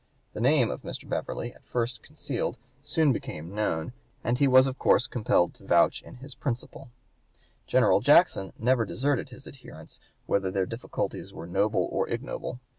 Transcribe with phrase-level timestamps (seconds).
[0.33, 1.07] The name of Mr.
[1.07, 3.93] Beverly, at first concealed, soon became known,
[4.23, 5.65] and he was of course compelled to (p.
[5.65, 6.89] 185) vouch in his principal.
[7.67, 12.59] General Jackson never deserted his adherents, whether their difficulties were noble or ignoble.